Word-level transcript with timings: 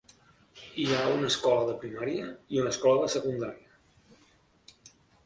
Hi 0.83 0.85
ha 0.93 1.01
una 1.17 1.27
escola 1.33 1.67
de 1.67 1.75
primària 1.83 2.29
i 2.55 2.63
una 2.63 2.71
escola 2.77 3.05
de 3.05 3.11
secundària. 3.17 4.91